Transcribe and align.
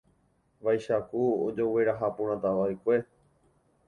Vaicháku 0.63 1.21
ojoguerahaporãtavaʼekue. 1.47 2.97